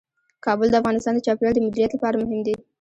کابل 0.45 0.67
د 0.71 0.75
افغانستان 0.81 1.13
د 1.15 1.19
چاپیریال 1.25 1.53
د 1.55 1.59
مدیریت 1.65 1.91
لپاره 1.93 2.15
مهم 2.23 2.41
دي. 2.47 2.55